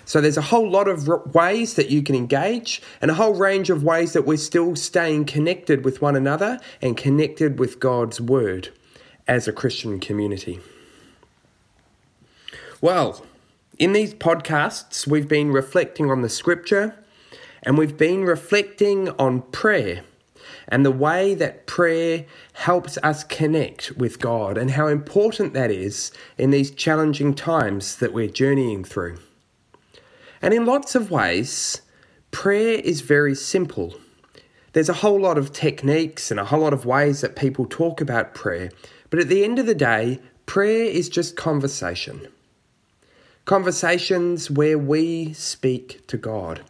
[0.06, 3.70] So there's a whole lot of ways that you can engage and a whole range
[3.70, 8.70] of ways that we're still staying connected with one another and connected with God's Word
[9.26, 10.60] as a Christian community.
[12.80, 13.24] Well,
[13.78, 16.94] in these podcasts, we've been reflecting on the scripture
[17.62, 20.04] and we've been reflecting on prayer
[20.68, 22.24] and the way that prayer
[22.54, 28.12] helps us connect with God and how important that is in these challenging times that
[28.12, 29.18] we're journeying through.
[30.40, 31.82] And in lots of ways,
[32.30, 33.94] prayer is very simple.
[34.72, 38.00] There's a whole lot of techniques and a whole lot of ways that people talk
[38.00, 38.70] about prayer,
[39.14, 42.26] but at the end of the day, prayer is just conversation.
[43.44, 46.62] Conversations where we speak to God.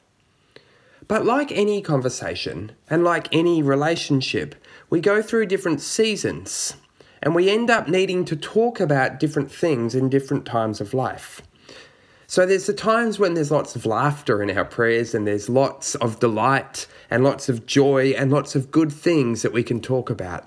[1.08, 4.54] But like any conversation and like any relationship,
[4.90, 6.76] we go through different seasons
[7.22, 11.40] and we end up needing to talk about different things in different times of life.
[12.26, 15.94] So there's the times when there's lots of laughter in our prayers and there's lots
[15.94, 20.10] of delight and lots of joy and lots of good things that we can talk
[20.10, 20.46] about.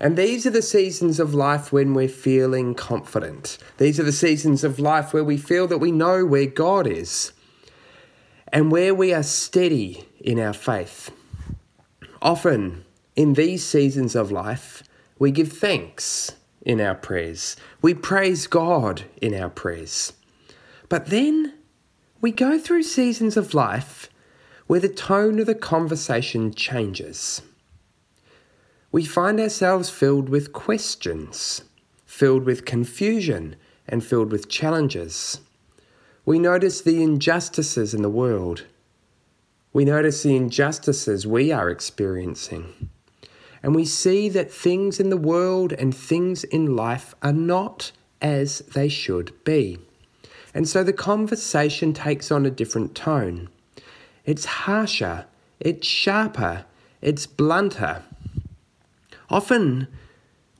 [0.00, 3.58] And these are the seasons of life when we're feeling confident.
[3.78, 7.32] These are the seasons of life where we feel that we know where God is
[8.52, 11.10] and where we are steady in our faith.
[12.20, 12.84] Often,
[13.16, 14.82] in these seasons of life,
[15.18, 16.32] we give thanks
[16.62, 17.56] in our prayers.
[17.80, 20.12] We praise God in our prayers.
[20.88, 21.54] But then
[22.20, 24.08] we go through seasons of life
[24.66, 27.42] where the tone of the conversation changes
[28.92, 31.62] we find ourselves filled with questions,
[32.04, 33.56] filled with confusion,
[33.88, 35.40] and filled with challenges.
[36.26, 38.66] We notice the injustices in the world.
[39.72, 42.90] We notice the injustices we are experiencing.
[43.62, 48.58] And we see that things in the world and things in life are not as
[48.58, 49.78] they should be.
[50.52, 53.48] And so the conversation takes on a different tone.
[54.26, 55.24] It's harsher,
[55.58, 56.66] it's sharper,
[57.00, 58.02] it's blunter.
[59.32, 59.88] Often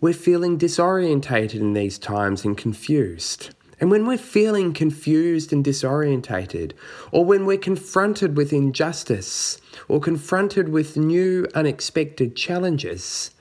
[0.00, 3.50] we're feeling disorientated in these times and confused.
[3.78, 6.72] And when we're feeling confused and disorientated,
[7.10, 13.32] or when we're confronted with injustice, or confronted with new unexpected challenges,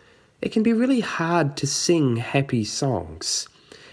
[0.42, 3.48] it can be really hard to sing happy songs.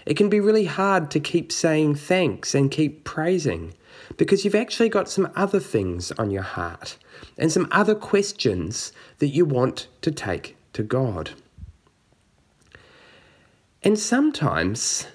[0.05, 3.75] It can be really hard to keep saying thanks and keep praising
[4.17, 6.97] because you've actually got some other things on your heart
[7.37, 11.31] and some other questions that you want to take to God.
[13.81, 15.07] And sometimes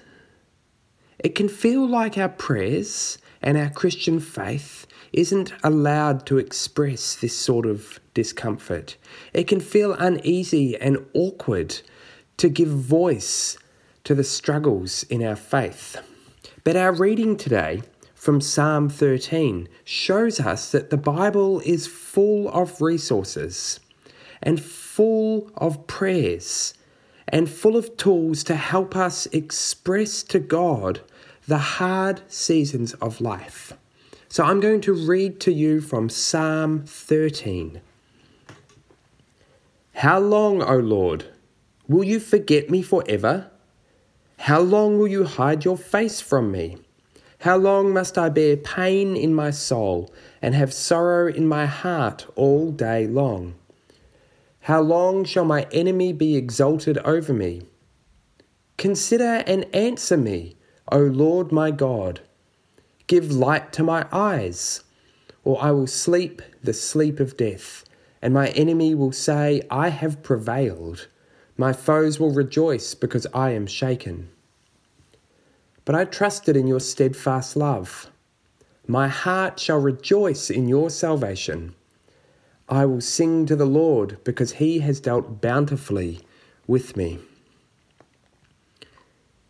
[1.19, 7.37] it can feel like our prayers and our Christian faith isn't allowed to express this
[7.37, 8.97] sort of discomfort.
[9.33, 11.81] It can feel uneasy and awkward
[12.37, 13.57] to give voice
[14.03, 15.97] to the struggles in our faith.
[16.63, 22.81] But our reading today from Psalm 13 shows us that the Bible is full of
[22.81, 23.79] resources
[24.41, 26.73] and full of prayers
[27.27, 31.01] and full of tools to help us express to God
[31.47, 33.73] the hard seasons of life.
[34.29, 37.81] So I'm going to read to you from Psalm 13.
[39.95, 41.25] How long, O Lord,
[41.87, 43.49] will you forget me forever?
[44.39, 46.77] How long will you hide your face from me?
[47.39, 52.25] How long must I bear pain in my soul and have sorrow in my heart
[52.35, 53.55] all day long?
[54.65, 57.67] How long shall my enemy be exalted over me?
[58.77, 60.55] Consider and answer me,
[60.91, 62.21] O Lord my God.
[63.05, 64.83] Give light to my eyes,
[65.43, 67.85] or I will sleep the sleep of death,
[68.23, 71.09] and my enemy will say, I have prevailed.
[71.57, 74.29] My foes will rejoice because I am shaken.
[75.85, 78.09] But I trusted in your steadfast love.
[78.87, 81.75] My heart shall rejoice in your salvation.
[82.67, 86.21] I will sing to the Lord because he has dealt bountifully
[86.65, 87.19] with me.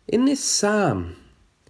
[0.08, 1.16] In this psalm,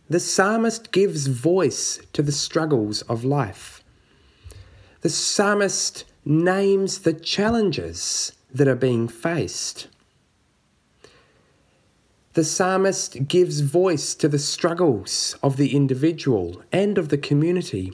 [0.10, 3.84] the psalmist gives voice to the struggles of life.
[5.02, 9.88] The psalmist names the challenges that are being faced.
[12.34, 17.94] The psalmist gives voice to the struggles of the individual and of the community.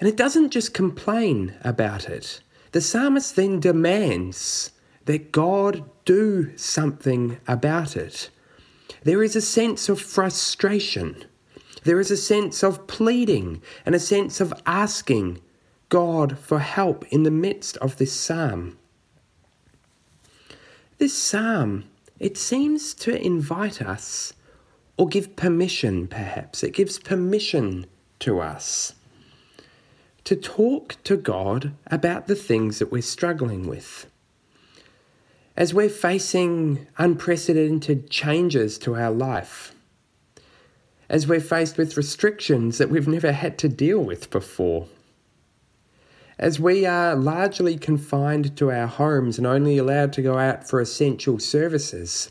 [0.00, 2.40] And it doesn't just complain about it.
[2.72, 4.70] The psalmist then demands
[5.04, 8.30] that God do something about it.
[9.02, 11.24] There is a sense of frustration.
[11.84, 15.40] There is a sense of pleading and a sense of asking
[15.90, 18.78] God for help in the midst of this psalm.
[20.98, 21.84] This psalm,
[22.18, 24.32] it seems to invite us,
[24.96, 27.86] or give permission perhaps, it gives permission
[28.20, 28.94] to us
[30.24, 34.06] to talk to God about the things that we're struggling with
[35.60, 39.74] as we're facing unprecedented changes to our life,
[41.10, 44.86] as we're faced with restrictions that we've never had to deal with before,
[46.38, 50.80] as we are largely confined to our homes and only allowed to go out for
[50.80, 52.30] essential services.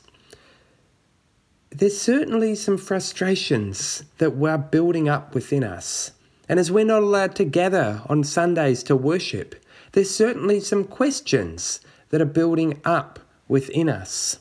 [1.70, 6.14] There's certainly some frustrations that we're building up within us.
[6.50, 9.56] And as we're not allowed to gather on Sundays to worship,
[9.92, 11.80] there's certainly some questions
[12.10, 14.40] that are building up within us.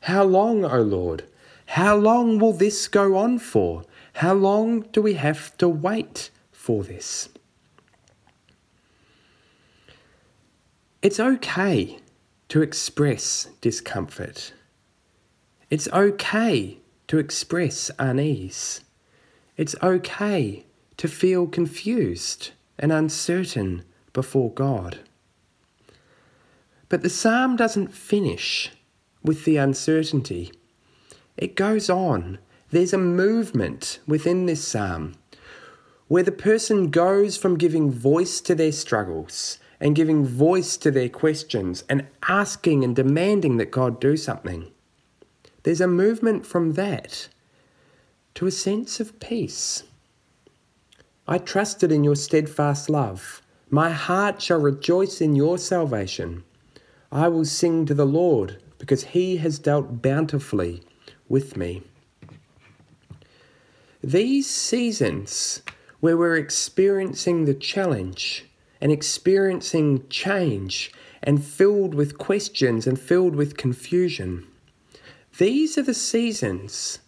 [0.00, 1.24] How long, O Lord?
[1.66, 3.84] How long will this go on for?
[4.14, 7.28] How long do we have to wait for this?
[11.00, 11.98] It's okay
[12.48, 14.52] to express discomfort.
[15.70, 18.82] It's okay to express unease.
[19.56, 20.64] It's okay
[21.00, 23.82] to feel confused and uncertain
[24.12, 24.98] before God.
[26.90, 28.70] But the psalm doesn't finish
[29.24, 30.52] with the uncertainty.
[31.38, 32.38] It goes on.
[32.70, 35.14] There's a movement within this psalm
[36.08, 41.08] where the person goes from giving voice to their struggles and giving voice to their
[41.08, 44.70] questions and asking and demanding that God do something.
[45.62, 47.28] There's a movement from that
[48.34, 49.84] to a sense of peace.
[51.32, 53.40] I trusted in your steadfast love.
[53.70, 56.42] My heart shall rejoice in your salvation.
[57.12, 60.82] I will sing to the Lord because he has dealt bountifully
[61.28, 61.84] with me.
[64.02, 65.62] These seasons
[66.00, 68.46] where we're experiencing the challenge
[68.80, 70.90] and experiencing change
[71.22, 74.48] and filled with questions and filled with confusion,
[75.38, 76.98] these are the seasons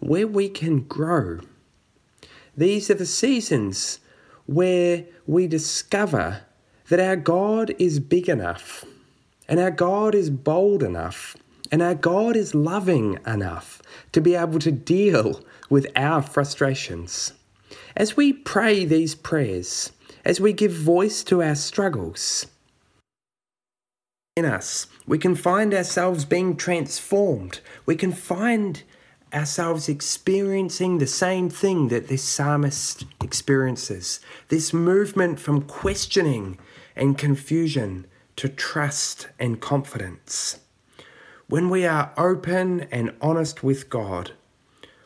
[0.00, 1.40] where we can grow.
[2.60, 4.00] These are the seasons
[4.44, 6.42] where we discover
[6.90, 8.84] that our God is big enough
[9.48, 11.38] and our God is bold enough
[11.72, 13.80] and our God is loving enough
[14.12, 17.32] to be able to deal with our frustrations.
[17.96, 19.92] As we pray these prayers,
[20.26, 22.46] as we give voice to our struggles,
[24.36, 27.60] in us, we can find ourselves being transformed.
[27.86, 28.82] We can find
[29.32, 36.58] ourselves experiencing the same thing that this psalmist experiences this movement from questioning
[36.96, 38.06] and confusion
[38.36, 40.60] to trust and confidence.
[41.48, 44.32] When we are open and honest with God,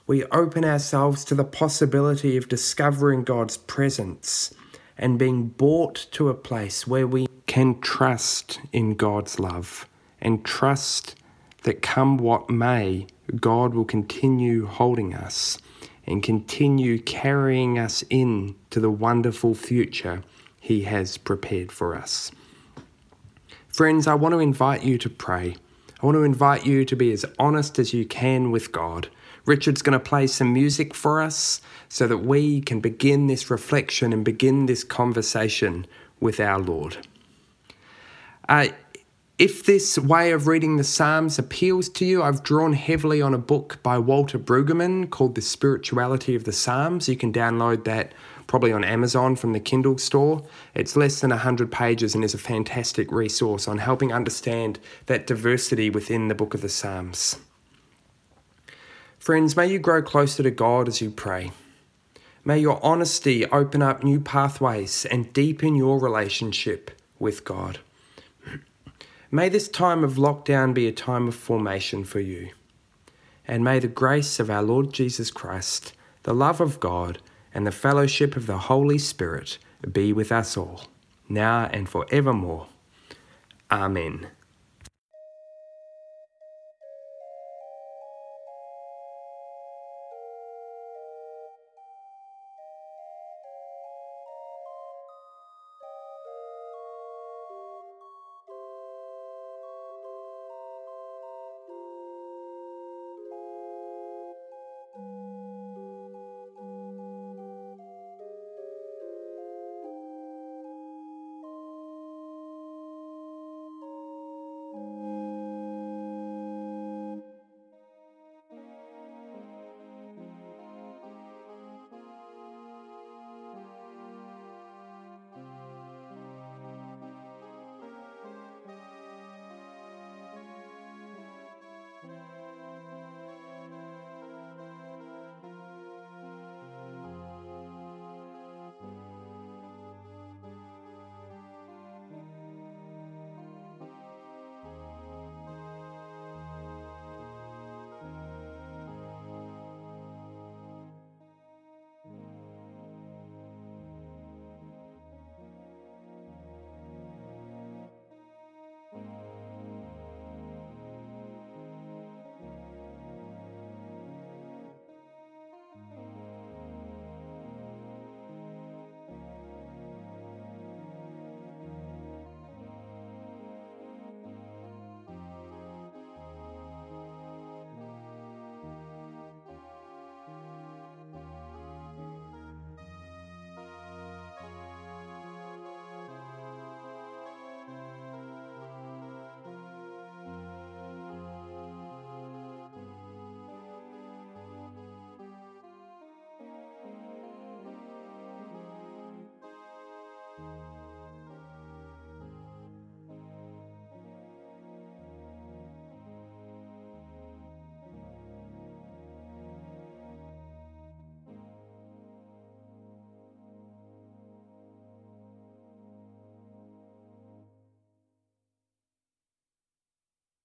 [0.06, 4.52] we open ourselves to the possibility of discovering God's presence
[4.98, 9.88] and being brought to a place where we can trust in God's love
[10.20, 11.16] and trust
[11.62, 13.06] that come what may,
[13.40, 15.58] God will continue holding us
[16.06, 20.22] and continue carrying us in to the wonderful future
[20.60, 22.30] He has prepared for us.
[23.68, 25.56] Friends, I want to invite you to pray.
[26.00, 29.08] I want to invite you to be as honest as you can with God.
[29.46, 34.12] Richard's going to play some music for us so that we can begin this reflection
[34.12, 35.86] and begin this conversation
[36.20, 37.06] with our Lord.
[38.48, 38.68] Uh,
[39.36, 43.38] if this way of reading the Psalms appeals to you, I've drawn heavily on a
[43.38, 47.08] book by Walter Brueggemann called The Spirituality of the Psalms.
[47.08, 48.12] You can download that
[48.46, 50.44] probably on Amazon from the Kindle store.
[50.72, 55.90] It's less than 100 pages and is a fantastic resource on helping understand that diversity
[55.90, 57.36] within the book of the Psalms.
[59.18, 61.50] Friends, may you grow closer to God as you pray.
[62.44, 67.80] May your honesty open up new pathways and deepen your relationship with God.
[69.34, 72.50] May this time of lockdown be a time of formation for you.
[73.48, 77.18] And may the grace of our Lord Jesus Christ, the love of God,
[77.52, 79.58] and the fellowship of the Holy Spirit
[79.92, 80.82] be with us all,
[81.28, 82.68] now and forevermore.
[83.72, 84.28] Amen.